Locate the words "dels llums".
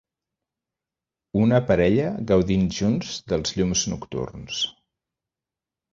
3.33-3.85